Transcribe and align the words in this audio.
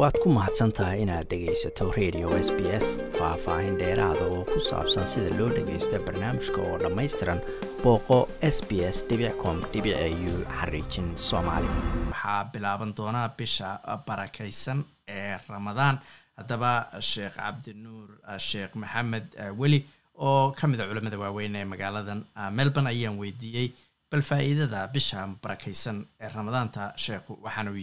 waad 0.00 0.16
ku 0.22 0.28
mahadsan 0.36 0.72
tahay 0.76 1.02
inaad 1.04 1.26
dhegaysato 1.30 1.84
radio 1.98 2.28
s 2.46 2.48
b 2.56 2.60
s 2.84 2.86
faah-faahin 3.18 3.74
dheeraada 3.80 4.24
oo 4.34 4.42
ku 4.52 4.58
saabsan 4.70 5.04
sida 5.12 5.28
loo 5.38 5.48
dhagaysto 5.56 5.96
barnaamijka 6.06 6.60
oo 6.68 6.76
dhammaystiran 6.82 7.40
booqo 7.82 8.18
s 8.54 8.56
b 8.68 8.70
s 8.94 8.98
com 9.42 9.56
u 9.60 10.34
xariijin 10.58 11.08
soomaali. 11.28 11.68
Waxaa 12.10 12.44
bilaaban 12.52 12.92
doonaa 12.98 13.28
bisha 13.38 13.68
barakaysan 14.06 14.84
ee 15.08 15.36
ramadaan. 15.48 15.96
Haddaba 16.38 16.72
sheekh 17.10 17.36
cabdinuur 17.36 18.08
sheekh 18.48 18.74
maxamed 18.82 19.26
weli 19.60 19.84
oo 20.16 20.52
ka 20.58 20.66
mid 20.66 20.80
a 20.80 20.86
culamada 20.88 21.18
waaweyn 21.18 21.56
ee 21.56 21.64
magaaladan 21.64 22.24
melbourne 22.56 22.88
ayaan 22.88 23.18
weydiiyey. 23.22 23.68
Bal 24.10 24.22
faa-iidada 24.22 24.88
bisha 24.94 25.28
barakaysan 25.42 26.06
ee 26.20 26.28
ramadaanta 26.36 26.92
sheekhu 26.96 27.32
waxaana 27.44 27.70
uu 27.70 27.82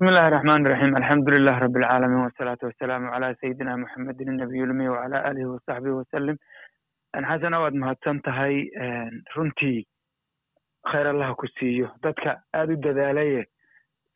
yidhi 0.00 0.08
bismi 0.08 0.08
illahi 0.08 0.30
raxmaan 0.32 0.64
iraxiim 0.64 0.94
alxamdu 0.96 1.30
lilah 1.34 1.60
rabi 1.60 1.78
alcaalamiin 1.80 2.24
wasalaatu 2.24 2.66
wasalaamu 2.66 3.10
calaa 3.12 3.34
sayidina 3.40 3.76
muxamedin 3.76 4.28
inabiy 4.34 4.62
ulmiy 4.64 4.88
wacala 4.88 5.18
aalihi 5.28 5.46
wasaxbihi 5.46 5.94
wasalim 6.00 6.36
xasana 7.28 7.60
waad 7.60 7.74
mahadsan 7.74 8.20
tahay 8.22 8.54
runtii 9.36 9.84
khayr 10.90 11.06
allaha 11.06 11.34
ku 11.34 11.46
siiyo. 11.58 11.88
Dadka 12.02 12.40
aada 12.54 12.72
u 12.72 12.76
dadaalaye 12.76 13.44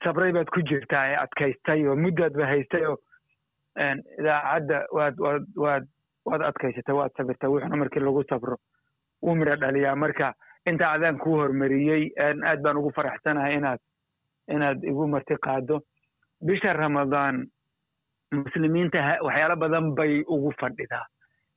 sabray 0.05 0.33
baad 0.33 0.49
ku 0.55 0.63
jirtaa 0.63 1.07
ee 1.13 1.17
adkaystay 1.25 1.87
oo 1.89 1.97
muddaad 1.97 2.33
ba 2.33 2.47
haystay 2.47 2.85
oo 2.87 2.97
idaacadda 4.19 4.87
waad 4.93 5.15
waad 5.21 5.45
waad 5.57 5.85
waad 6.25 6.43
adkaysatay 6.51 6.95
waad 6.95 7.13
sabirtay 7.17 7.49
wuxuna 7.51 7.77
markii 7.77 8.01
lagu 8.01 8.25
sabro 8.31 8.57
wuu 9.23 9.35
midho 9.35 9.57
dhaliyaa. 9.57 9.97
Marka 9.97 10.33
inta 10.67 10.93
adaan 10.93 11.19
kuu 11.19 11.37
hormariyey 11.37 12.09
aad 12.25 12.63
baan 12.63 12.77
ugu 12.77 12.91
faraxsanahay 12.97 13.55
inaad 13.61 13.81
inaad 14.49 14.85
igu 14.85 15.07
marti 15.09 15.37
qaado. 15.47 15.81
Bisha 16.47 16.73
ramadaan 16.73 17.47
muslimiinta 18.33 19.19
waxyaalo 19.23 19.57
badan 19.57 19.95
bay 19.95 20.23
ugu 20.27 20.53
fadhidaa 20.61 21.07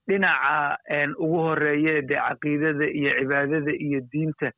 dhinaca 0.07 0.77
ugu 1.19 1.37
horeeye 1.47 2.01
dee 2.09 2.15
caqiidada 2.27 2.85
iyo 2.99 3.11
cibaadada 3.19 3.71
iyo 3.85 3.99
diinta 4.11 4.51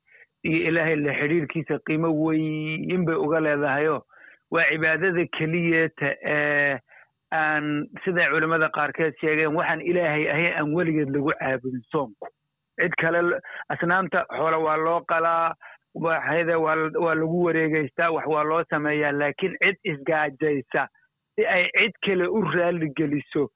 iyo 0.44 0.60
ilaahay 0.70 0.96
la 0.96 1.14
xidhiirkiisa 1.20 1.80
qiimo 1.88 2.10
weyn 2.24 3.06
bay 3.06 3.16
uga 3.16 3.40
leedahayo 3.40 4.04
waa 4.52 4.68
cibaadada 4.72 5.26
keliyeeta 5.38 6.10
ee 6.36 6.78
aan 7.32 7.88
siday 8.04 8.28
culimmada 8.34 8.70
qaarkeed 8.78 9.14
sheegeen 9.22 9.56
waxaan 9.56 9.82
ilaahay 9.82 10.24
ahayn 10.34 10.54
aan 10.60 10.74
weligeed 10.76 11.10
lagu 11.16 11.32
caabudin 11.40 11.82
soonku. 11.92 12.28
Cid 12.80 12.94
kale 13.02 13.20
asnaamta 13.70 14.26
xoole 14.38 14.58
waa 14.66 14.78
loo 14.78 15.02
qalaa 15.12 15.54
waxayda 15.96 16.58
waa 16.60 17.16
lagu 17.16 17.44
wareegeystaa 17.44 18.12
wax 18.12 18.26
waa 18.28 18.44
loo 18.44 18.64
sameeyaa 18.70 19.12
laakiin 19.12 19.56
cid 19.64 19.78
isgaajaysa. 19.84 20.88
Si 21.36 21.46
ay 21.46 21.70
cid 21.78 21.94
kale 22.06 22.28
u 22.28 22.42
raali 22.42 22.90
geliso 22.98 23.50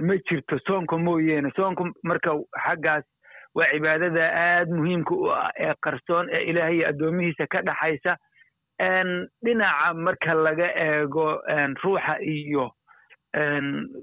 ma 0.00 0.14
jirto 0.28 0.58
soonka 0.66 0.98
mooyeene. 0.98 1.50
Soonka 1.56 1.84
marka 2.02 2.30
xaggaas 2.66 3.04
waa 3.54 3.66
cibaadada 3.72 4.24
aad 4.32 4.68
muhiimka 4.70 5.14
u 5.14 5.30
ah 5.32 5.50
ee 5.58 5.74
qarsoon 5.84 6.28
ee 6.34 6.42
ilaahay 6.50 6.76
iyo 6.76 6.88
addoomihiisa 6.88 7.46
ka 7.46 7.62
dhaxaysa. 7.62 8.16
Dhinaca 9.44 9.94
marka 9.94 10.34
laga 10.34 10.68
eego 10.74 11.42
ruuxa 11.82 12.18
iyo 12.20 12.70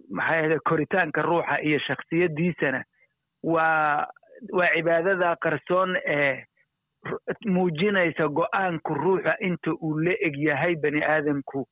maxay 0.09 0.39
ahde 0.45 0.59
koritaanka 0.59 1.21
ruuxa 1.21 1.61
iyo 1.61 1.79
shaksiyaddiisana 1.79 2.83
waa 3.43 4.07
waa 4.53 4.69
cibaadada 4.75 5.35
qarsoon 5.43 5.95
ee 6.05 6.43
muujinaysa 7.45 8.27
go'aanku 8.27 8.93
ruuxa 8.93 9.35
inta 9.39 9.71
uu 9.81 9.99
la 9.99 10.11
eg 10.27 10.35
yahay 10.37 10.75
bani 10.75 11.01
aadamku 11.03 11.65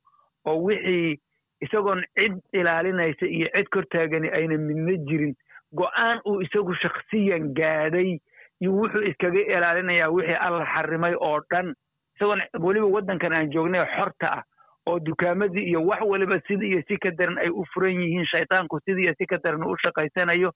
oo 0.46 0.58
wixii 0.64 1.20
isagoon 1.62 2.04
cid 2.16 2.38
ilaalinaysa 2.54 3.26
iyo 3.26 3.48
cid 3.56 3.68
kortaagani 3.74 4.30
ayna 4.30 4.58
midna 4.58 4.98
jirin. 5.08 5.36
Go'aan 5.76 6.22
uu 6.26 6.42
isagu 6.42 6.74
shaksiyan 6.76 7.54
gaadhay 7.54 8.18
iyo 8.62 8.72
wuxuu 8.74 9.02
iskaga 9.10 9.40
ilaalinayaa 9.40 10.10
wixii 10.10 10.36
alla 10.48 10.66
xarimay 10.74 11.16
oo 11.20 11.40
dhan. 11.50 11.74
Isagoon 12.16 12.42
weliba 12.60 12.88
waddankan 12.96 13.34
aan 13.34 13.52
joognay 13.52 13.86
xorta 13.96 14.28
ah 14.38 14.44
oo 14.88 15.00
dukaamadii 15.00 15.64
iyo 15.70 15.82
wax 15.90 16.02
waliba 16.12 16.40
sidii 16.48 16.70
iyo 16.72 16.82
si 16.88 16.98
ka 16.98 17.12
daran 17.20 17.38
ay 17.38 17.50
u 17.50 17.66
furan 17.74 18.00
yihiin 18.02 18.26
shaytaanku 18.32 18.80
sidii 18.86 19.04
iyo 19.08 19.14
si 19.18 19.26
ka 19.26 19.38
daran 19.44 19.64
u 19.64 19.76
shaqaysanayo. 19.84 20.52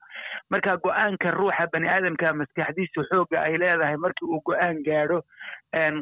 Marka 0.50 0.78
go'aanka 0.78 1.32
ruuxa 1.32 1.68
bani 1.74 1.88
aadamka 1.90 2.34
maskaxdiisu 2.34 3.04
xoogga 3.12 3.42
ay 3.44 3.58
leedahay 3.58 3.98
markii 3.98 4.28
uu 4.28 4.42
go'aan 4.46 4.84
gaadho 4.88 5.22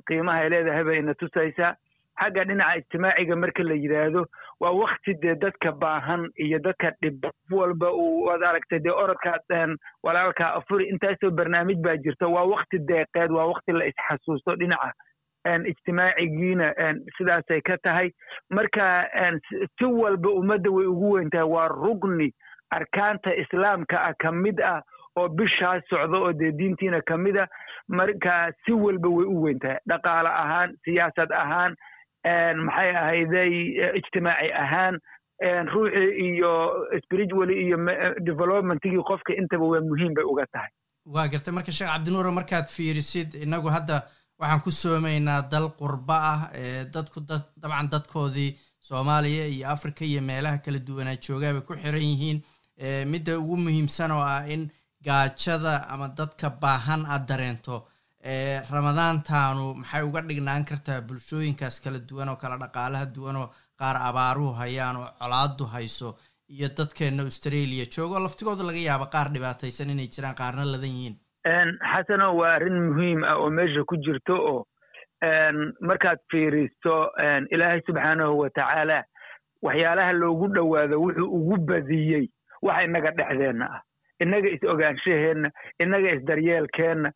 qiimaha 0.08 0.40
ay 0.46 0.50
leedahay 0.50 0.84
bay 0.84 1.00
ina 1.00 1.14
tusaysaa. 1.14 1.76
Xagga 2.20 2.44
dhinaca 2.44 2.76
ijtimaaciga 2.80 3.36
marka 3.40 3.64
la 3.64 3.74
yidhaahdo 3.80 4.26
waa 4.60 4.72
wakti 4.76 5.14
dee 5.22 5.36
dadka 5.40 5.72
baahan 5.72 6.26
iyo 6.46 6.60
dadka 6.60 6.92
dhib 7.02 7.24
walba 7.52 7.92
uu 7.96 8.26
waad 8.28 8.44
aragtay 8.44 8.80
dee 8.84 8.92
orodkaa 8.92 9.38
walaalkaa 10.04 10.50
afuri 10.60 10.90
intaasoo 10.92 11.32
barnaamij 11.32 11.80
baa 11.86 11.96
jirto 11.98 12.28
waa 12.32 12.44
wakti 12.44 12.80
deeqeed 12.90 13.32
waa 13.32 13.46
wakti 13.54 13.72
la 13.72 13.86
isxasuusto 13.88 14.56
dhinaca 14.60 14.92
ijtimaacigiina 15.72 16.74
sidaasay 17.18 17.62
ka 17.62 17.78
tahay. 17.84 18.12
Marka 18.50 19.08
si 19.80 19.86
walba 19.86 20.30
ummadda 20.30 20.72
way 20.72 20.86
ugu 20.86 21.12
weyn 21.16 21.30
tahay 21.30 21.48
waa 21.56 21.68
rugni 21.68 22.32
arkaanta 22.72 23.36
islaamka 23.44 23.98
ah 24.08 24.14
ka 24.24 24.32
mid 24.32 24.60
ah 24.62 24.82
oo 25.18 25.28
bishaas 25.30 25.84
socda 25.90 26.18
oo 26.18 26.34
dee 26.34 26.52
diintiina 26.52 27.02
ka 27.02 27.18
mid 27.18 27.38
ah. 27.38 27.48
Marka 27.88 28.52
si 28.66 28.72
walba 28.72 29.10
way 29.10 29.26
u 29.26 29.42
weyn 29.44 29.60
tahay. 29.60 29.80
Dhaqaale 29.90 30.30
ahaan 30.30 30.70
siyaasad 30.86 31.32
ahaan 31.32 31.76
maxay 32.66 32.92
ahayday 32.96 33.54
ijtimaaci 34.00 34.52
ahaan 34.64 35.00
ruuxii 35.74 36.36
iyo 36.36 36.52
spiritually 37.04 37.56
iyo 37.66 37.78
developmentigii 38.30 39.04
qofka 39.08 39.34
intaba 39.34 39.66
waa 39.66 39.82
muhiim 39.82 40.14
bay 40.14 40.24
uga 40.24 40.46
tahay. 40.52 40.70
Waa 41.06 41.28
gartay. 41.28 41.54
Marka 41.54 41.72
sheekh 41.72 41.90
cabdinuure 41.92 42.32
markaad 42.32 42.68
fiirisid 42.76 43.34
inagu 43.44 43.70
hadda 43.76 44.04
waxaan 44.40 44.62
ku 44.64 44.72
soomaynaa 44.82 45.42
dal 45.52 45.68
qurba 45.80 46.18
ah 46.34 46.42
dadku 46.94 47.20
dad 47.30 47.44
dabcan 47.62 47.88
dadkoodii 47.94 48.52
soomaaliya 48.88 49.46
iyo 49.54 49.66
africa 49.76 50.02
iyo 50.12 50.22
meelaha 50.30 50.58
kala 50.66 50.80
duwanaa 50.88 51.16
joogaabay 51.26 51.62
ku 51.68 51.74
xiran 51.82 52.02
yihiin. 52.12 52.40
Midda 53.12 53.32
ugu 53.42 53.56
muhiimsan 53.66 54.12
oo 54.12 54.24
ah 54.36 54.44
in 54.54 54.64
gaajada 55.06 55.74
ama 55.92 56.08
dadka 56.20 56.48
baahan 56.62 57.02
aad 57.06 57.24
dareento 57.30 57.76
ramadaantaanu 58.74 59.66
maxay 59.82 60.04
uga 60.08 60.22
dhignaan 60.30 60.64
kartaa 60.70 61.02
bulshooyinkaas 61.08 61.76
kala 61.84 62.00
duwan 62.10 62.30
oo 62.32 62.36
kala 62.42 62.56
dhaqaalaha 62.64 63.06
duwan 63.16 63.36
oo 63.42 63.50
qaar 63.80 63.96
abaaruhu 64.10 64.54
hayaan 64.62 64.96
oo 65.02 65.10
colaadu 65.20 65.66
hayso 65.74 66.10
iyo 66.54 66.68
dadkeena 66.78 67.24
australia 67.24 67.86
joogo. 67.94 68.16
Laftigooda 68.26 68.64
laga 68.70 68.80
yaabo 68.90 69.06
qaar 69.14 69.28
dhibaataysan 69.34 69.90
inay 69.94 70.08
jiraan 70.14 70.36
qaarna 70.40 70.64
ladan 70.74 70.90
yihiin 70.98 71.16
xasano 71.92 72.36
waa 72.38 72.54
arrin 72.56 72.80
muhiim 72.90 73.24
ah 73.24 73.36
oo 73.38 73.50
meesha 73.50 73.84
ku 73.84 73.98
jirto 73.98 74.36
oo 74.52 74.66
markaad 75.82 76.20
fiiristo 76.32 77.12
ilaahay 77.50 77.82
subxaanahu 77.88 78.40
wa 78.40 78.50
tacaala 78.50 79.04
waxyaalaha 79.62 80.12
loogu 80.14 80.48
dhowaado 80.56 81.02
wuxuu 81.02 81.30
ugu 81.38 81.58
badiyey 81.58 82.26
wax 82.62 82.84
innaga 82.86 83.12
dhexdeenna 83.12 83.66
ah. 83.76 83.82
Innaga 84.24 84.50
is-ogaanshaheenna 84.52 85.50
innaga 85.80 86.10
isdaryeelkeenna 86.12 87.10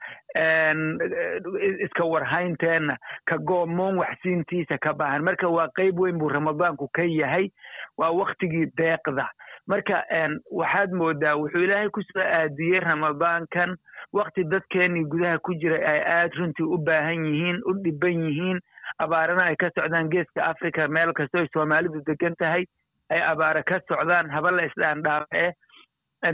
iska 1.85 2.03
warhaynteenna 2.05 2.95
ka 3.27 3.38
goomoon 3.38 3.97
waxsiintiisa 3.97 4.77
ka 4.79 4.94
baahan. 4.94 5.23
Marka 5.23 5.47
waa 5.51 5.67
qayb 5.75 6.00
weyn 6.00 6.17
buu 6.17 6.29
ramadaanku 6.29 6.88
ka 6.95 7.03
yahay 7.03 7.50
waa 7.97 8.11
waktigii 8.11 8.71
deeqda 8.77 9.27
marka 9.68 10.03
waxaad 10.51 10.91
moodaa 10.91 11.35
wuxuu 11.41 11.63
ilaahay 11.63 11.90
ku 11.90 12.01
soo 12.03 12.22
aadiyey 12.24 12.79
ramadaankan 12.79 13.75
wakti 14.13 14.44
dadkeenii 14.44 15.06
gudaha 15.12 15.40
ku 15.40 15.53
jiray 15.56 15.84
ay 15.94 16.01
aad 16.18 16.34
runtii 16.40 16.63
u 16.75 16.78
baahan 16.78 17.25
yihiin 17.25 17.62
u 17.65 17.74
dhiban 17.83 18.24
yihiin. 18.27 18.60
Abaarana 19.00 19.44
ay 19.50 19.56
ka 19.56 19.69
socdaan 19.75 20.10
geeska 20.10 20.44
africa 20.45 20.88
meel 20.88 21.13
kastoo 21.13 21.42
ay 21.42 21.48
soomaalidu 21.54 22.01
degan 22.06 22.36
tahay 22.39 22.65
ay 23.10 23.21
abaare 23.31 23.63
ka 23.63 23.80
socdaan 23.88 24.30
haba 24.30 24.51
la 24.51 24.65
isdhaandhaafe 24.69 25.54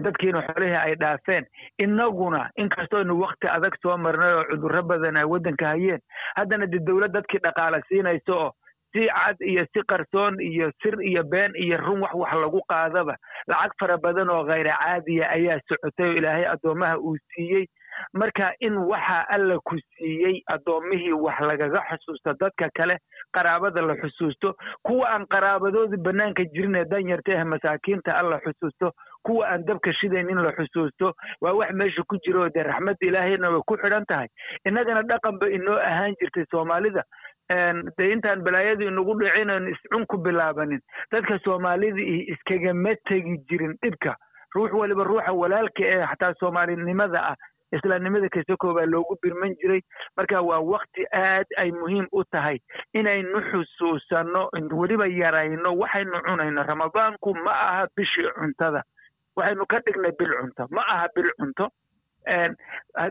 dadkiina 0.03 0.41
xoolihii 0.47 0.75
ay 0.81 0.95
dhaafeen. 0.99 1.45
Innaguna 1.79 2.49
inkastooynu 2.57 3.19
wakti 3.21 3.47
adag 3.47 3.75
soo 3.81 3.97
marnay 3.97 4.33
oo 4.33 4.43
cudurro 4.49 4.83
badan 4.83 5.17
ay 5.17 5.23
waddanka 5.25 5.67
hayeen 5.67 6.01
haddana 6.35 6.65
dee 6.67 6.79
dowlad 6.85 7.11
dadkii 7.13 7.39
dhaqaala 7.45 7.81
siinayso 7.87 8.33
oo 8.39 8.51
si 8.93 9.07
cad 9.07 9.37
iyo 9.41 9.65
si 9.73 9.81
qarsoon 9.89 10.39
iyo 10.41 10.71
sir 10.81 10.95
iyo 11.01 11.23
been 11.23 11.51
iyo 11.55 11.77
run 11.77 12.01
wax 12.01 12.13
wax 12.13 12.33
lagu 12.33 12.61
qaadaba. 12.69 13.15
Lacag 13.47 13.71
fara 13.79 13.97
badan 13.97 14.29
oo 14.29 14.43
khayra 14.45 14.77
caadiya 14.79 15.29
ayaa 15.29 15.59
socotay 15.67 16.07
oo 16.09 16.17
ilaahay 16.17 16.45
addoommaha 16.45 16.97
uu 16.97 17.17
siiyey. 17.35 17.65
Marka 18.13 18.53
in 18.61 18.77
waxa 18.77 19.25
alla 19.29 19.59
ku 19.67 19.75
siiyey 19.97 20.41
addoommihii 20.47 21.11
wax 21.13 21.39
lagaga 21.41 21.81
xusuusto 21.89 22.33
dadka 22.39 22.69
kale 22.77 22.95
qaraabada 23.35 23.81
la 23.81 23.95
xusuusto 24.01 24.53
kuwa 24.87 25.09
aan 25.13 25.25
qaraabadooda 25.27 25.97
bannaanka 25.97 26.45
jirin 26.53 26.75
ee 26.75 26.85
danyarta 26.85 27.35
ah 27.41 27.45
masaakiinta 27.45 28.15
alla 28.19 28.39
xusuusto 28.45 28.91
kuwa 29.25 29.49
aan 29.51 29.65
dabka 29.67 29.91
shidaynin 29.93 30.39
la 30.45 30.51
xusuusto 30.55 31.11
waa 31.41 31.53
wax 31.59 31.71
meesha 31.73 32.03
ku 32.07 32.15
jira 32.25 32.39
oo 32.45 32.49
dee 32.55 32.63
raxmadda 32.63 33.07
ilaahayna 33.09 33.49
way 33.51 33.61
ku 33.67 33.75
xidhan 33.83 34.05
tahay. 34.07 34.27
Innagana 34.65 35.03
dhaqan 35.03 35.39
ba 35.39 35.49
inoo 35.49 35.77
ahaan 35.77 36.15
jirtay 36.21 36.45
soomaalida 36.51 37.03
dee 37.49 38.11
intaan 38.13 38.43
dhicin 38.43 39.49
oon 39.49 39.67
iscun 39.67 40.05
ku 40.07 40.17
bilaabanin. 40.17 40.81
Dadka 41.11 41.39
soomaalida 41.43 42.01
iyo 42.01 42.33
iskagama 42.33 42.95
tegi 43.07 43.37
jirin 43.49 43.75
dhibka. 43.81 44.15
Ruux 44.55 44.71
waliba 44.73 45.03
ruuxa 45.03 45.31
walaalka 45.33 45.83
ee 45.83 46.05
xataa 46.05 46.33
soomaalinimada 46.39 47.19
ah. 47.31 47.35
Islaamnimada 47.71 48.29
kasoko 48.29 48.73
baa 48.73 48.85
loogu 48.85 49.17
birman 49.21 49.55
jiray. 49.61 49.81
Marka 50.17 50.41
waa 50.41 50.59
wakti 50.59 51.05
aad 51.13 51.45
ay 51.57 51.71
muhiim 51.71 52.07
u 52.11 52.23
tahay 52.31 52.57
inaynu 52.93 53.41
xusuusanno 53.51 54.49
weliba 54.73 55.05
yarayno 55.07 55.73
waxaynu 55.77 56.21
cunayno. 56.25 56.63
Ramadaanku 56.63 57.33
ma 57.43 57.51
aha 57.51 57.87
bishii 57.95 58.29
cuntada. 58.37 58.81
Waxaynu 59.35 59.65
ka 59.69 59.79
dhignay 59.85 60.11
bil 60.17 60.33
cunto. 60.41 60.67
Ma 60.71 60.81
aha 60.81 61.07
bil 61.15 61.29
cunto. 61.37 61.69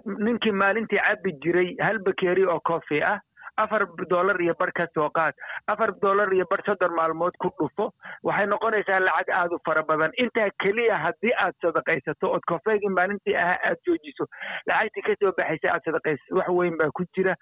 Ninkii 0.07 0.53
maalintii 0.53 0.99
cabbi 0.99 1.33
jiray 1.43 1.77
hal 1.81 1.99
bakeeri 1.99 2.45
oo 2.47 2.61
coffee 2.61 3.03
ah 3.03 3.19
afar 3.65 3.83
dollar 4.13 4.37
iyo 4.45 4.55
bar 4.61 4.71
ka 4.79 4.87
soo 4.95 5.09
qaad. 5.19 5.35
Afar 5.75 5.91
dollar 6.03 6.29
iyo 6.35 6.47
bar 6.51 6.61
soddon 6.67 6.95
maalmood 6.99 7.35
ku 7.43 7.51
dhufo 7.59 7.91
waxay 8.23 8.47
noqonaysaa 8.55 9.01
lacag 9.07 9.35
aad 9.41 9.53
u 9.53 9.59
fara 9.67 9.83
badan. 9.91 10.13
Intaa 10.25 10.49
keliya 10.63 10.99
haddii 11.05 11.35
aad 11.45 11.55
sadaqaysato 11.67 12.33
ood 12.37 12.45
kofeygii 12.53 12.95
maalintii 12.99 13.37
ahaa 13.45 13.59
aad 13.71 13.79
joojiso 13.87 14.25
lacagtii 14.67 15.07
ka 15.11 15.15
soo 15.21 15.33
baxaysa 15.39 15.73
aad 15.75 15.83
sadaqaysato 15.91 16.37
wax 16.41 16.49
weyn 16.61 16.77
baa 16.83 16.91
ku 17.01 17.05
jira. 17.17 17.35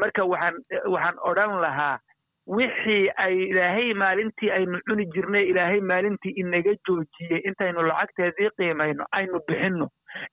Marka 0.00 0.24
waxaan 0.34 0.54
waxaan 0.94 1.18
odhan 1.30 1.60
lahaa 1.66 1.98
wixii 2.46 3.08
ay 3.24 3.34
ilaahay 3.50 3.92
maalintii 4.00 4.50
aynu 4.56 4.78
cuni 4.88 5.04
jirnay 5.14 5.44
ilaahay 5.50 5.80
maalintii 5.90 6.32
inaga 6.42 6.74
joojiyey 6.88 7.40
intaynu 7.50 7.84
lacagteedii 7.90 8.50
qiimayno 8.58 9.06
aynu 9.20 9.40
bixinno 9.48 9.86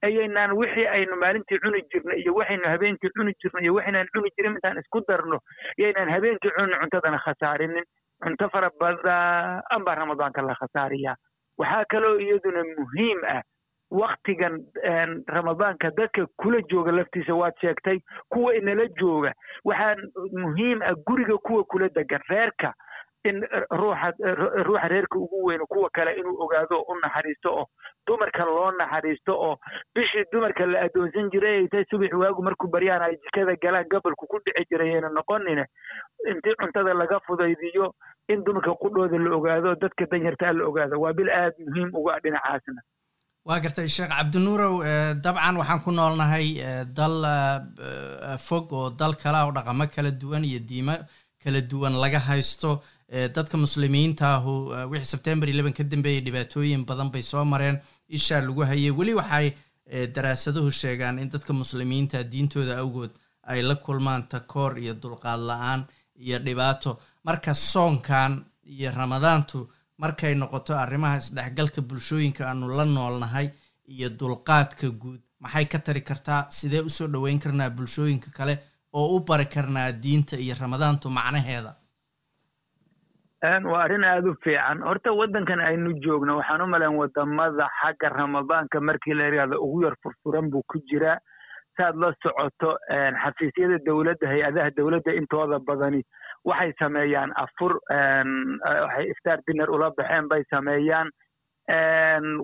ayaynaan 0.08 0.52
wixii 0.60 0.88
aynu 0.88 1.16
maalintii 1.24 1.60
cuni 1.64 1.82
jirnay 1.92 2.20
iyo 2.22 2.34
waxaynu 2.40 2.68
habeenkii 2.74 3.10
cuni 3.18 3.34
jirnay 3.44 3.64
iyo 3.64 3.74
waxaynaan 3.76 4.08
cuni 4.16 4.30
jirin 4.38 4.56
intaan 4.58 4.78
isku 4.84 5.02
darno 5.08 5.40
yaynaan 5.78 6.10
habeenkii 6.16 6.52
cunin 6.58 6.80
cuntadana 6.82 7.20
khasaarinin. 7.26 7.84
Cunto 8.24 8.50
fara 8.54 8.70
badan 8.80 9.84
baa 9.86 9.96
ramadaanka 9.96 10.42
la 10.42 10.56
khasaariyaa. 10.60 11.16
Waxaa 11.58 11.86
kaloo 11.92 12.18
iyaduna 12.20 12.64
muhiim 12.78 13.20
ah 13.36 13.42
waktigan 13.92 14.60
ramadaanka 15.28 15.90
dadka 15.98 16.26
kula 16.42 16.62
jooga 16.72 16.92
laftiisa 16.92 17.34
waad 17.36 17.54
sheegtay 17.62 17.98
kuwa 18.30 18.54
inala 18.56 18.86
jooga. 19.00 19.34
Waxaa 19.66 19.96
muhiim 20.44 20.82
ah 20.82 20.94
guriga 21.08 21.38
kuwa 21.38 21.64
kula 21.64 21.90
degan 21.90 22.22
reerka 22.30 22.74
in 23.30 23.38
ruuxa 23.80 24.10
ruuxa 24.68 24.88
reerka 24.94 25.18
ugu 25.20 25.38
weyno 25.48 25.66
kuwa 25.72 25.90
kale 25.94 26.12
inuu 26.20 26.38
ogaado 26.44 26.78
u 26.90 26.94
naxariisto 27.04 27.50
oo 27.60 27.66
dumarka 28.08 28.46
loo 28.46 28.72
naxariisto 28.80 29.34
oo 29.48 29.56
bishii 29.96 30.26
dumarka 30.32 30.66
la 30.66 30.80
addoonsan 30.86 31.30
jiray 31.34 31.56
ay 31.62 31.68
tahay 31.72 31.86
subax 31.92 32.14
waagu 32.22 32.42
markuu 32.48 32.68
baryaan 32.76 33.02
ay 33.08 33.16
jikada 33.24 33.56
galaan 33.64 33.86
gabalku 33.92 34.26
ku 34.32 34.38
dhici 34.46 34.66
jirayayna 34.72 35.10
noqonine 35.18 35.66
intii 36.32 36.56
cuntada 36.62 36.94
laga 37.02 37.20
fudaydiyo 37.28 37.94
in 38.34 38.44
dumarka 38.46 38.74
qudhooda 38.82 39.18
la 39.26 39.36
ogaado 39.38 39.76
dadka 39.76 40.06
danyartaa 40.12 40.54
la 40.54 40.66
ogaado. 40.70 40.96
Waa 41.04 41.14
bil 41.14 41.30
aad 41.30 41.54
muhiim 41.68 41.90
uga 41.94 42.20
dhinacaasna 42.24 42.82
waa 43.46 43.60
gartay 43.64 43.88
sheekh 43.90 44.10
cabdinuurow 44.18 44.76
dabcan 45.26 45.58
waxaan 45.62 45.82
ku 45.86 45.92
noolnahay 45.92 46.48
dal 46.98 47.16
fog 48.48 48.74
oo 48.74 48.90
dal 48.90 49.14
kale 49.24 49.38
oo 49.46 49.52
dhaqamo 49.58 49.86
kala 49.96 50.12
duwan 50.22 50.44
iyo 50.46 50.60
diimo 50.70 50.96
kala 51.44 51.62
duwan 51.72 51.94
laga 52.04 52.20
haysto 52.20 52.82
dadka 53.12 53.58
muslimiinta 53.58 54.36
ahu 54.36 54.54
wixii 54.92 55.06
sebtembar 55.12 55.50
eleven 55.50 55.74
ka 55.74 55.84
dambeeyey 55.84 56.22
dhibaatooyin 56.26 56.86
badan 56.86 57.12
bay 57.12 57.22
soo 57.22 57.46
mareen. 57.46 57.80
Ishaa 58.10 58.42
lagu 58.42 58.62
hayay 58.66 58.92
weli 58.92 59.14
waxay 59.14 59.54
daraasaduhu 60.16 60.72
sheegaan 60.72 61.20
in 61.20 61.30
dadka 61.30 61.54
muslimiinta 61.54 62.24
diintooda 62.24 62.78
awgood 62.80 63.12
ay 63.44 63.62
la 63.62 63.76
kulmaan 63.76 64.28
takoor 64.28 64.78
iyo 64.80 64.94
dulqaad 65.02 65.40
la'aan 65.40 65.86
iyo 66.16 66.40
dhibaato. 66.40 67.00
Marka 67.24 67.54
soonkan 67.54 68.46
iyo 68.66 68.92
ramadaantu 68.92 69.70
markay 69.98 70.34
noqoto 70.36 70.74
arrimaha 70.78 71.18
isdhexgalka 71.18 71.82
bulshooyinka 71.82 72.48
aanu 72.50 72.68
la 72.78 72.86
noolnahay 72.86 73.50
iyo 73.88 74.10
dulqaadka 74.10 74.90
guud 74.90 75.20
maxay 75.40 75.66
ka 75.66 75.80
tari 75.80 76.02
kartaa 76.02 76.48
sidee 76.50 76.80
u 76.80 76.90
soo 76.90 77.08
dhoweyn 77.08 77.40
karnaa 77.40 77.70
bulshooyinka 77.70 78.30
kale 78.32 78.60
oo 78.94 79.16
u 79.16 79.20
bari 79.20 79.46
karnaa 79.46 79.92
diinta 79.92 80.38
iyo 80.38 80.56
ramadaantu 80.60 81.10
macnaheeda 81.10 81.76
waa 83.42 83.84
arrin 83.84 84.04
aada 84.04 84.30
u 84.30 84.36
fiican. 84.44 84.82
Horta 84.86 85.12
waddankan 85.14 85.60
aynu 85.60 85.94
joogno 86.04 86.38
waxaan 86.38 86.62
u 86.62 86.68
malayn 86.68 86.96
waddamada 86.98 87.68
xagga 87.82 88.10
ramadaanka 88.10 88.80
markii 88.82 89.14
la 89.14 89.26
yidhaahdo 89.30 89.58
ugu 89.62 89.84
yar 89.84 89.96
furfuran 90.04 90.50
buu 90.52 90.62
ku 90.68 90.80
jiraa. 90.92 91.18
Saad 91.78 91.96
la 91.96 92.14
socoto 92.24 92.78
xafiisyada 93.24 93.80
dowladda 93.86 94.28
hay'adaha 94.28 94.72
dowladda 94.78 95.12
intooda 95.14 95.60
badani 95.60 96.04
waxay 96.46 96.74
sameeyaan 96.80 97.32
afur 97.36 97.80
waxay 97.90 99.10
iftaar 99.10 99.40
dinner 99.48 99.70
ula 99.72 99.90
baxeen 99.98 100.28
bay 100.30 100.44
sameeyaan 100.50 101.10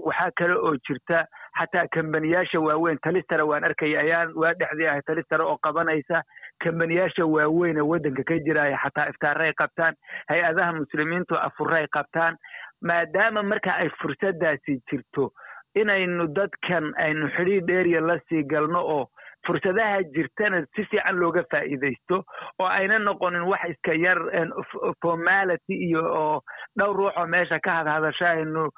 waxaa 0.06 0.32
kale 0.38 0.56
oo 0.56 0.76
jirta 0.88 1.26
xataa 1.60 1.88
kambaniyaasha 1.94 2.60
waaweyn. 2.60 2.98
Talistara 3.04 3.46
waan 3.46 3.64
arkaya 3.64 4.00
ayaan 4.00 4.34
waa 4.36 4.54
dhexdii 4.54 4.88
ahay 4.88 5.02
talistara 5.06 5.46
oo 5.46 5.58
qabanaysa. 5.64 6.22
Kambaniyaasha 6.64 7.26
waaweyn 7.26 7.78
ee 7.78 7.82
waddanka 7.92 8.24
ka 8.24 8.40
jiraya 8.46 8.78
xataa 8.84 9.10
iftaaray 9.10 9.54
qabtaan. 9.54 9.94
Hay'adaha 10.30 10.74
muslimiintu 10.80 11.36
afuray 11.36 11.88
qabtaan. 11.88 12.38
Maadaama 12.82 13.44
marka 13.44 13.74
ay 13.76 13.90
fursaddaasi 14.02 14.80
jirto 14.92 15.32
inaynu 15.76 16.28
dadkan 16.34 16.94
aynu 16.98 17.30
xidhiir 17.38 17.64
dheeriya 17.68 18.02
la 18.02 18.20
sii 18.30 18.44
galno 18.44 18.82
oo 18.82 19.10
fursadaha 19.48 20.04
jirtana 20.16 20.62
si 20.76 20.86
fiican 20.92 21.16
looga 21.20 21.44
faa'iidaysto 21.52 22.24
oo 22.60 22.68
ayna 22.78 23.00
noqonin 23.00 23.46
wax 23.52 23.70
iska 23.74 23.94
yar 24.06 24.20
formality 25.02 25.74
iyo 25.88 26.04
oo 26.22 26.42
dhowr 26.78 26.96
ruux 26.98 27.14
oo 27.18 27.28
meesha 27.28 27.60
ka 27.60 27.72
hadhadasha 27.80 28.30
aynu 28.30 28.70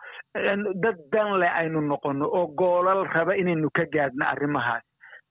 dad 0.84 0.98
dan 1.12 1.34
leh 1.40 1.52
aynu 1.62 1.82
noqono 1.82 2.26
oo 2.26 2.48
goolal 2.48 3.06
raba 3.16 3.36
inaynu 3.36 3.70
ka 3.74 3.86
gaadhno 3.94 4.26
arrimahaas. 4.26 4.84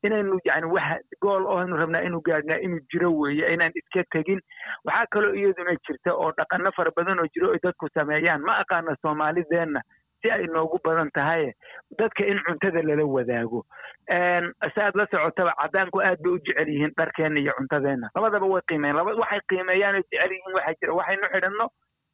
Inaynu 0.07 0.39
yani 0.45 0.67
wax 0.67 1.03
gool 1.23 1.47
oo 1.47 1.59
aynu 1.59 1.77
rabnaa 1.77 2.01
inuu 2.07 2.21
gaadhnaa 2.23 2.59
inuu 2.63 2.81
jiro 2.93 3.11
weeye 3.13 3.53
inaan 3.55 3.73
iska 3.75 4.05
tegin. 4.13 4.41
Waxaa 4.87 5.07
kaloo 5.11 5.35
iyaduna 5.35 5.75
jirta 5.87 6.15
oo 6.15 6.33
dhaqano 6.39 6.71
fara 6.77 6.91
badan 6.97 7.19
oo 7.19 7.27
jiro 7.35 7.51
oy 7.51 7.59
dadku 7.63 7.89
sameeyaan. 7.95 8.43
Ma 8.47 8.59
aqaana 8.63 8.95
soomaalideenna 9.03 9.81
si 10.23 10.31
ay 10.31 10.47
noogu 10.47 10.79
badan 10.85 11.11
tahay 11.15 11.53
dadka 11.99 12.25
in 12.27 12.39
cuntada 12.47 12.83
lala 12.83 13.05
wadaago. 13.07 13.65
Saaad 14.75 14.95
la 14.97 15.07
socotaba 15.11 15.53
cadaanku 15.61 16.01
aad 16.03 16.19
bay 16.25 16.33
u 16.33 16.39
jecel 16.47 16.69
yihiin 16.69 16.93
dharkeenna 16.99 17.41
iyo 17.41 17.53
cuntadeenna. 17.59 18.09
Labadaba 18.15 18.47
way 18.47 18.63
qiimeyan 18.69 18.97
laba 18.97 19.15
waxay 19.15 19.41
qiimeeyaan 19.49 19.95
oo 20.01 20.03
jecel 20.11 20.33
yihiin 20.33 20.55
waxaa 20.57 20.75
jira 20.81 20.95
waxaynu 20.99 21.27
xidhanno 21.35 21.67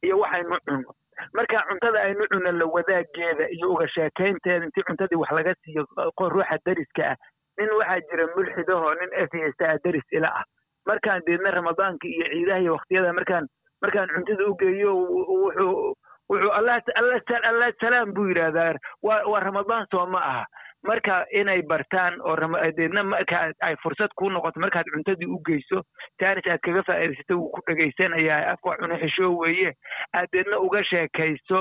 iyo 0.03 0.19
waxaynu 0.19 0.57
cunno. 0.67 0.91
Marka 1.33 1.63
cuntada 1.69 1.99
aynu 2.05 2.27
cunno 2.33 2.51
la 2.51 2.65
wadaageeda 2.75 3.45
iyo 3.55 3.71
uga 3.73 3.87
sheekaynteeda 3.87 4.65
intii 4.65 4.83
cuntadii 4.89 5.15
wax 5.23 5.31
laga 5.31 5.53
siiyo 5.63 5.85
ruuxa 6.19 6.57
dariska 6.65 7.03
ah 7.11 7.17
nin 7.57 7.69
waxaa 7.79 7.99
jira 8.11 8.27
mulxidahoo 8.35 8.93
nin 8.99 9.11
efysta 9.23 9.69
ah 9.73 9.77
daris 9.83 10.07
ila 10.11 10.29
ah. 10.39 10.43
Markaan 10.85 11.21
deedna 11.25 11.51
ramadaanka 11.51 12.07
iyo 12.07 12.25
ciidaha 12.33 12.59
iyo 12.59 12.73
waktiyada 12.77 13.13
markaan 13.13 13.47
markaan 13.81 14.09
cuntada 14.15 14.45
u 14.45 14.55
geeyo 14.59 14.91
wuxuu 14.95 15.95
wuxuu 16.29 16.51
allah 16.59 17.71
salaam 17.81 18.13
buu 18.13 18.27
yidhaahdaa 18.29 18.73
waa 19.03 19.39
ramadaan 19.47 19.87
soo 19.91 20.05
ma 20.05 20.19
aha 20.31 20.45
marka 20.87 21.25
inay 21.31 21.61
bartaan 21.61 22.19
oo 22.21 22.35
deedna 22.77 23.03
marka 23.03 23.51
ay 23.61 23.75
fursad 23.83 24.09
kuu 24.15 24.29
noqoto 24.29 24.59
markaad 24.59 24.85
cuntadii 24.93 25.27
u 25.27 25.39
geyso 25.47 25.81
jaanis 26.21 26.47
aad 26.47 26.59
kaga 26.65 26.83
faa'iidaysato 26.87 27.37
wuu 27.39 27.49
ku 27.55 27.61
dhegaysanayaa 27.67 28.51
afka 28.53 28.77
cuno 28.81 28.97
xishoo 29.01 29.31
weeye. 29.37 29.73
Aad 30.13 30.27
deedna 30.33 30.59
uga 30.59 30.83
sheekayso 30.83 31.59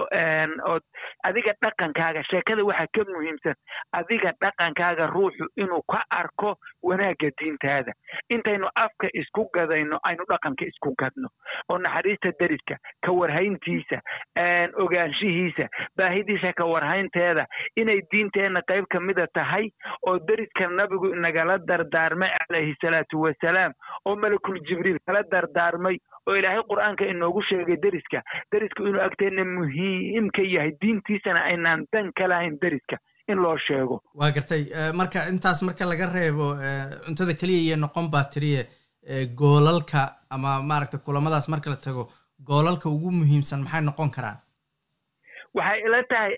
ood 0.73 0.83
adiga 1.25 1.55
dhaqankaaga 1.63 2.23
sheekada 2.31 2.65
waxaa 2.65 2.87
ka 2.95 3.05
muhiimsan 3.13 3.55
adiga 3.93 4.33
dhaqankaaga 4.41 5.07
ruuxu 5.15 5.49
inuu 5.57 5.83
ka 5.93 6.03
arko 6.11 6.57
wanaagga 6.83 7.31
diintaada. 7.41 7.93
Intaynu 8.31 8.69
afka 8.75 9.09
isku 9.15 9.49
gadayno 9.55 9.99
aynu 10.05 10.25
dhaqanka 10.29 10.65
isku 10.69 10.95
gadno. 10.99 11.29
Oo 11.69 11.79
naxariista 11.79 12.33
deriska 12.41 12.77
ka 13.05 13.13
warhayntiisa 13.13 14.01
ogaanshihiisa 14.85 15.69
baahidiisa 15.97 16.53
ka 16.57 16.65
warhaynteeda 16.65 17.47
inay 17.77 18.01
diinteenna 18.13 18.61
qayb 18.69 18.85
ka 18.91 19.01
mida 19.15 19.27
tahay 19.39 19.71
oo 20.09 20.19
deriska 20.29 20.67
nabigu 20.79 21.07
inagala 21.17 21.59
dardaarmay 21.71 22.31
calayhi 22.39 22.75
salaatu 22.83 23.21
wasalaam 23.25 23.73
oo 24.07 24.17
malakul 24.25 24.59
jibriil 24.69 24.99
kala 25.07 25.23
dardaarmay 25.35 25.97
oo 26.29 26.35
ilaahay 26.41 26.63
qur'aanka 26.71 27.05
inoogu 27.15 27.43
sheegay 27.49 27.77
deriska. 27.85 28.19
Derisku 28.53 28.87
inuu 28.91 29.03
agteenna 29.07 29.45
muhiim 29.57 30.27
ka 30.37 30.43
yahay 30.55 30.73
diintiisana 30.83 31.41
aynaan 31.51 31.87
dan 31.93 32.13
ka 32.19 32.27
lahayn 32.33 32.57
deriska 32.63 32.97
in 33.29 33.39
loo 33.45 33.57
sheego. 33.67 34.01
Waa 34.21 34.31
gartay 34.37 34.63
marka 35.01 35.29
intaas 35.33 35.63
marka 35.69 35.85
laga 35.93 36.07
reebo 36.17 36.47
cuntada 37.07 37.35
keliya 37.41 37.61
iyo 37.67 37.77
noqon 37.85 38.11
baa 38.15 38.25
tiriye 38.35 38.63
goolalka 39.41 40.03
ama 40.31 40.63
maaragta 40.63 40.99
kulamadaas 40.99 41.49
marka 41.49 41.71
la 41.71 41.77
tago 41.77 42.05
goolalka 42.51 42.89
ugu 42.89 43.11
muhiimsan 43.21 43.63
maxay 43.65 43.83
noqon 43.89 44.11
karaan 44.17 44.39
waxay 45.55 45.81
ila 45.87 46.03
tahay 46.03 46.35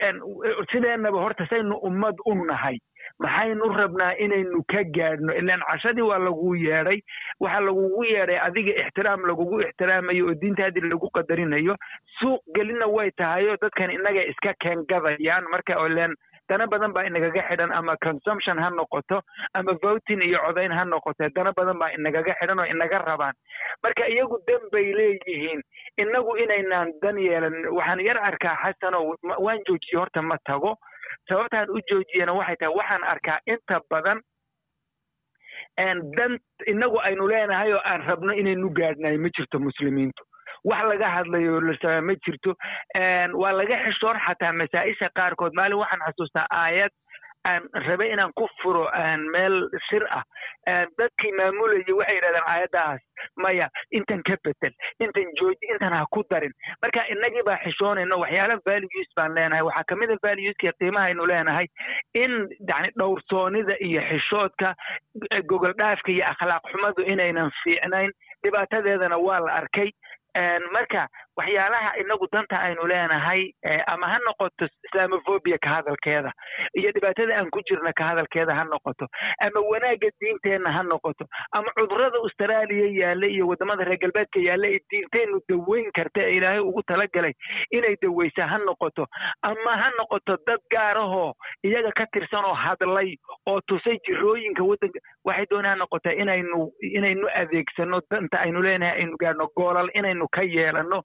sideenaba 0.72 1.18
horta 1.24 1.46
saynu 1.50 1.76
ummad 1.88 2.16
u 2.26 2.34
nahay. 2.44 2.78
Maxaynu 3.22 3.68
rabnaa 3.78 4.12
inaynu 4.24 4.62
ka 4.72 4.82
gaadhno. 4.96 5.32
Ilaan 5.40 5.62
cashadii 5.70 6.02
waa 6.08 6.18
lagu 6.18 6.54
yeedhay 6.54 6.98
waxaa 7.40 7.60
lagugu 7.68 8.04
yeedhay 8.04 8.38
adiga 8.46 8.72
ixtiraam 8.82 9.24
lagugu 9.30 9.60
ixtiraamayo 9.66 10.26
oo 10.28 10.34
diintaadii 10.42 10.84
lagu 10.90 11.08
qadarinayo. 11.16 11.76
Suuq 12.18 12.42
gelina 12.56 12.86
way 12.96 13.10
tahayo 13.16 13.56
dadkan 13.62 13.90
innaga 13.90 14.24
iska 14.32 14.54
keengadayaan 14.60 15.44
marka 15.50 15.78
ileen 15.86 16.14
dana 16.48 16.66
badan 16.66 16.92
baa 16.92 17.04
inagaga 17.08 17.42
xidhan 17.48 17.72
ama 17.72 17.96
consumption 18.04 18.58
ha 18.58 18.70
noqoto 18.70 19.20
ama 19.54 19.72
voting 19.82 20.22
iyo 20.22 20.38
codayn 20.46 20.72
ha 20.72 20.84
noqote 20.84 21.30
dana 21.34 21.52
badan 21.56 21.78
baa 21.78 21.90
inagaga 21.98 22.34
xidhan 22.40 22.58
oo 22.58 22.64
inaga 22.74 22.98
rabaan. 22.98 23.34
Marka 23.82 24.06
iyagu 24.08 24.38
dan 24.46 24.62
bay 24.72 24.92
leeyihiin 24.98 25.60
inagu 25.98 26.36
inaynaan 26.36 26.92
dan 27.02 27.18
yeelan 27.18 27.56
waxaan 27.76 28.00
yar 28.08 28.18
arkaa 28.30 28.56
xasano 28.62 29.00
waan 29.46 29.58
joojiye 29.66 29.98
horta 30.00 30.22
ma 30.22 30.36
tago. 30.46 30.76
Sababtaan 31.28 31.70
u 31.70 31.80
joojiyana 31.90 32.32
waxay 32.32 32.56
tahay 32.56 32.74
waxaan 32.76 33.04
arkaa 33.04 33.38
inta 33.46 33.80
badan 33.90 34.20
dan 36.16 36.38
inagu 36.66 36.98
aynu 37.00 37.28
leenahay 37.28 37.72
oo 37.72 37.82
aan 37.84 38.02
rabno 38.06 38.32
inaynu 38.32 38.70
gaadhnay 38.78 39.16
ma 39.18 39.28
jirto 39.36 39.58
muslimiintu 39.58 40.22
wax 40.64 40.82
laga 40.90 41.08
hadlayo 41.16 41.60
lasama 41.60 42.00
ma 42.02 42.14
jirto. 42.26 42.54
Waa 43.42 43.52
laga 43.52 43.76
xishoon 43.84 44.18
xataa 44.26 44.52
masaa-isha 44.52 45.08
qaarkood. 45.16 45.52
Maalin 45.54 45.78
waxaan 45.78 46.04
xasuustaa 46.06 46.46
aayad 46.50 46.90
aan 47.46 47.62
rabay 47.86 48.10
inaan 48.12 48.32
ku 48.34 48.48
furo 48.62 48.88
meel 49.32 49.68
shir 49.88 50.02
ah. 50.10 50.22
Dadkii 50.98 51.30
maamulayay 51.38 51.92
waxay 51.98 52.16
yidhahdeen 52.16 52.46
aayaddaas 52.52 53.00
maya 53.36 53.68
intan 53.94 54.22
ka 54.26 54.34
betel 54.44 54.72
intan 55.00 55.30
jooji 55.38 55.66
intan 55.70 55.92
ha 55.94 56.06
ku 56.10 56.24
darin. 56.30 56.50
Marka 56.82 57.04
inagii 57.14 57.44
baa 57.46 57.58
xishoonayno 57.64 58.18
waxyaala 58.18 58.58
values 58.66 59.10
baan 59.16 59.34
leenahay. 59.38 59.62
Waxaa 59.62 59.84
ka 59.88 59.94
mid 59.96 60.10
a 60.10 60.16
valueska 60.26 60.72
qiimaha 60.80 61.06
aynu 61.12 61.26
leenahay 61.30 61.66
in 62.14 62.48
yani 62.68 62.90
dhowrsoonida 62.98 63.78
iyo 63.80 64.02
xishoodka 64.10 64.74
gogol 65.46 65.72
dhaafka 65.78 66.10
iyo 66.12 66.24
akhlaaq 66.32 66.66
xumadu 66.72 67.02
inaynan 67.06 67.50
fiicnayn. 67.62 68.10
Dhibaatadeedana 68.42 69.16
waa 69.18 69.40
la 69.46 69.52
arkay 69.62 69.90
marka 70.72 71.08
waxyaalaha 71.36 71.90
inagu 72.02 72.26
danta 72.32 72.56
aynu 72.66 72.86
leenahay 72.92 73.42
ama 73.94 74.06
ha 74.12 74.18
noqoto 74.26 74.68
islamophobia 74.88 75.58
ka 75.64 75.70
hadalkeeda 75.76 76.32
iyo 76.80 76.92
dhibaatada 76.96 77.36
aan 77.38 77.50
ku 77.50 77.60
jirna 77.70 77.92
ka 77.98 78.04
hadalkeeda 78.10 78.54
ha 78.58 78.64
noqoto 78.72 79.06
ama 79.46 79.60
wanaagga 79.70 80.08
diinteenna 80.20 80.72
ha 80.76 80.82
noqoto 80.92 81.24
ama 81.52 81.68
cudurrada 81.78 82.18
austraaliya 82.24 82.86
yaalla 83.00 83.26
iyo 83.36 83.48
waddamada 83.50 83.84
reer 83.90 83.98
galbeedka 84.04 84.40
yaalla 84.48 84.66
ee 84.76 84.80
diinteennu 84.94 85.40
daweyn 85.52 85.90
karta 85.98 86.20
ee 86.26 86.36
ilaahay 86.38 86.60
ugu 86.70 86.82
talagalay 86.92 87.32
inay 87.78 87.96
daweysa 88.02 88.48
ha 88.52 88.58
noqoto 88.68 89.06
ama 89.50 89.76
ha 89.82 89.90
noqoto 89.98 90.38
dad 90.46 90.60
gaarahoo 90.76 91.32
iyaga 91.70 91.92
ka 92.00 92.06
tirsan 92.16 92.44
oo 92.50 92.54
hadlay 92.64 93.10
oo 93.46 93.60
tusay 93.68 93.98
jirooyinka 94.06 94.62
waddanka. 94.70 94.98
Waxay 95.28 95.46
doonaa 95.50 95.70
ha 95.74 95.76
noqotaa 95.82 96.12
inaynu 96.22 96.58
inaynu 96.98 97.28
adeegsano 97.40 98.00
danta 98.10 98.40
aynu 98.44 98.62
leenahay 98.66 99.00
aynu 99.02 99.16
gaadhno 99.22 99.46
goolal 99.60 99.90
inaynu 100.00 100.26
ka 100.36 100.42
yeelanno 100.56 101.02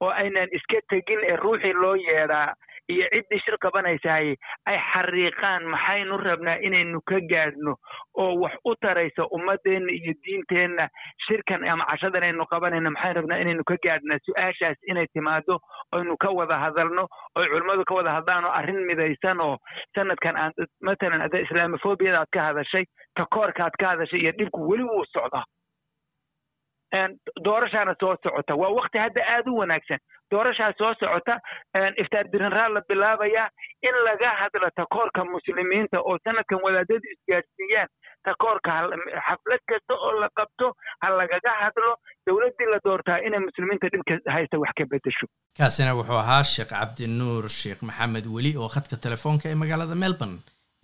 oo 0.00 0.10
aynan 0.10 0.48
iska 0.52 0.80
tegin 0.90 1.20
ee 1.30 1.36
ruuxii 1.36 1.72
loo 1.72 1.94
yeedhaa 1.94 2.54
iyo 2.92 3.06
ciddii 3.12 3.38
shir 3.44 3.56
qabanaysaay 3.64 4.34
ay 4.70 4.78
xariiqaan. 4.92 5.62
Maxaynu 5.74 6.16
rabnaa 6.20 6.56
inaynu 6.68 7.00
ka 7.10 7.20
gaadhno 7.30 7.72
oo 8.14 8.34
wax 8.42 8.52
u 8.64 8.74
taraysa 8.76 9.24
ummadeenna 9.36 9.92
iyo 9.92 10.12
diinteenna 10.26 10.88
shirkan 11.26 11.64
ama 11.68 11.86
cashadan 11.90 12.22
aynu 12.28 12.46
qabanayno 12.50 12.90
maxaynu 12.90 13.20
rabnaa 13.20 13.38
inaynu 13.44 13.64
ka 13.70 13.76
gaadhnaa 13.86 14.18
su'aashaas 14.26 14.76
inay 14.90 15.06
timaado 15.14 15.58
oynu 15.92 16.16
ka 16.20 16.28
wada 16.40 16.58
hadalno 16.64 17.08
oy 17.36 17.46
culimmadu 17.48 17.84
ka 17.88 17.94
wada 17.94 18.12
hadlaan 18.18 18.44
oo 18.44 18.52
arrin 18.60 18.84
midaysan 18.90 19.40
oo 19.40 19.56
sanadkan 19.94 20.36
aan 20.36 20.52
matalan 20.82 21.22
ada 21.28 21.38
islaamofobiyada 21.46 22.20
aad 22.20 22.32
ka 22.36 22.42
hadashay 22.50 22.84
takoorka 23.16 23.64
aad 23.64 23.76
ka 23.80 23.88
hadashay 23.94 24.20
iyo 24.20 24.32
dhibku 24.38 24.68
weli 24.70 24.84
wuu 24.84 25.04
socdaa 25.16 25.44
doorashaana 27.46 27.94
soo 28.00 28.16
socota. 28.22 28.54
Waa 28.60 28.70
wakti 28.78 28.98
hadda 28.98 29.20
aad 29.34 29.46
u 29.52 29.56
wanaagsan. 29.60 29.98
Doorashaa 30.32 30.72
soo 30.78 30.92
socota 31.00 31.34
iftaar 32.02 32.26
dirinraa 32.32 32.68
la 32.74 32.80
bilaabayaa 32.88 33.48
in 33.88 33.96
laga 34.06 34.30
hadlo 34.40 34.68
takoorka 34.80 35.24
muslimiinta 35.24 36.00
oo 36.00 36.16
sanadkan 36.24 36.60
wadaadadu 36.64 37.06
isgaadhsiiyaan. 37.14 37.88
Takoorka 38.28 38.70
xaflad 39.26 39.62
kasta 39.70 39.94
oo 40.06 40.12
la 40.20 40.28
qabto 40.38 40.66
ha 41.02 41.08
lagaga 41.20 41.52
hadlo 41.62 41.90
dowladdii 42.26 42.68
la 42.72 42.78
doortaa 42.86 43.18
inay 43.26 43.40
muslimiinta 43.48 43.86
dhibka 43.92 44.14
haysta 44.34 44.58
wax 44.62 44.72
ka 44.78 44.84
bedesho 44.92 45.26
kaasina 45.58 45.94
wuxuu 45.98 46.18
ahaa 46.24 46.42
sheekh 46.54 46.70
cabdinuur 46.72 47.44
sheekh 47.60 47.82
maxamed 47.88 48.26
weli 48.36 48.52
oo 48.56 48.68
khadka 48.74 48.96
telefoonka 49.06 49.48
ee 49.48 49.54
magaalada 49.62 49.94
melbourne 50.04 50.38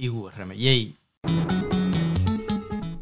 igu 0.07 0.19
warramayey 0.27 0.83